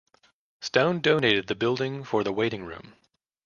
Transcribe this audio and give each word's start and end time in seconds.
Stone 0.61 1.01
donated 1.01 1.45
the 1.45 1.53
building 1.53 2.03
for 2.03 2.23
the 2.23 2.33
waiting 2.33 2.65
room. 2.65 2.95